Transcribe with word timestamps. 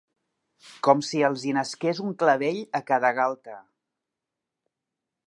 Com 0.87 1.03
si 1.07 1.19
els 1.27 1.43
hi 1.49 1.53
nasqués 1.57 2.01
un 2.07 2.17
clavell 2.23 2.59
a 2.79 2.83
cada 2.89 3.15
galta. 3.21 3.59